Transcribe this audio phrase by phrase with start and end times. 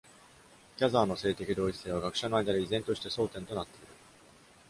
[0.77, 3.87] キャザーの性的同一性は、学者の間で依然として争点となっている。